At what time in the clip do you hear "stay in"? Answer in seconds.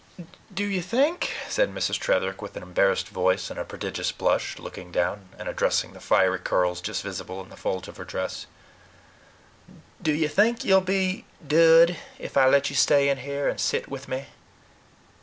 12.75-13.19